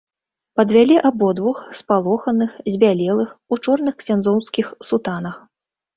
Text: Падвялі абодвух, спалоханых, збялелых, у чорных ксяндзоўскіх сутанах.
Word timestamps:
Падвялі 0.59 0.95
абодвух, 1.09 1.57
спалоханых, 1.81 2.51
збялелых, 2.77 3.29
у 3.53 3.61
чорных 3.67 3.93
ксяндзоўскіх 4.03 4.77
сутанах. 4.89 5.35